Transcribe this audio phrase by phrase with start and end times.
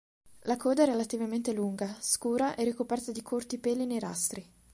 [0.45, 4.43] La coda è relativamente lunga, scura e ricoperta di corti peli nerastri.